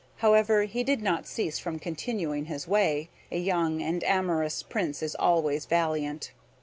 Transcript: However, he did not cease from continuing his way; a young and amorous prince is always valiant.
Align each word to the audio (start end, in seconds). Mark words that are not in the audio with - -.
However, 0.15 0.63
he 0.63 0.83
did 0.83 1.03
not 1.03 1.27
cease 1.27 1.59
from 1.59 1.77
continuing 1.77 2.45
his 2.45 2.67
way; 2.67 3.11
a 3.31 3.37
young 3.37 3.83
and 3.83 4.03
amorous 4.03 4.63
prince 4.63 5.03
is 5.03 5.13
always 5.13 5.67
valiant. 5.67 6.31